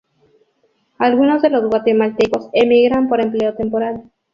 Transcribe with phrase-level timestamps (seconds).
[0.97, 4.09] Algunos de los guatemaltecos emigran por empleo temporal.